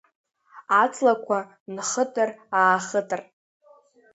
Аҵлақәа 0.81 1.37
нхытыр-аахытыр… 1.75 3.21